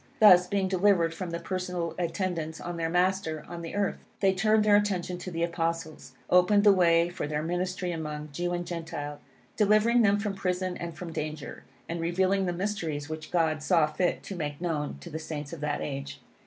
[0.19, 4.63] Thus, being delivered from the personal attendance on their Master on the earth, they turned
[4.65, 9.19] their attention to the Apostles, opened the way for their ministry among Jew and Gentile,
[9.55, 14.23] delivering them from prison and from danger, and revealing the mysteries which God saw fit
[14.23, 16.19] to make known to the Saints of that age.